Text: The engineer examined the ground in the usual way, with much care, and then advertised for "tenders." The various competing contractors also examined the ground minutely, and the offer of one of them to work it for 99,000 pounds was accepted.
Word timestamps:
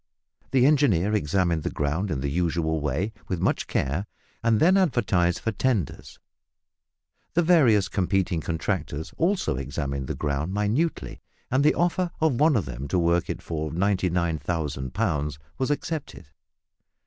The 0.49 0.65
engineer 0.65 1.13
examined 1.13 1.61
the 1.61 1.69
ground 1.69 2.09
in 2.09 2.21
the 2.21 2.31
usual 2.31 2.81
way, 2.81 3.13
with 3.27 3.39
much 3.39 3.67
care, 3.67 4.07
and 4.43 4.59
then 4.59 4.75
advertised 4.75 5.37
for 5.37 5.51
"tenders." 5.51 6.17
The 7.35 7.43
various 7.43 7.87
competing 7.87 8.41
contractors 8.41 9.13
also 9.19 9.57
examined 9.57 10.07
the 10.07 10.15
ground 10.15 10.55
minutely, 10.55 11.21
and 11.51 11.63
the 11.63 11.75
offer 11.75 12.09
of 12.19 12.39
one 12.39 12.55
of 12.55 12.65
them 12.65 12.87
to 12.87 12.97
work 12.97 13.29
it 13.29 13.43
for 13.43 13.71
99,000 13.71 14.91
pounds 14.91 15.37
was 15.59 15.69
accepted. 15.69 16.29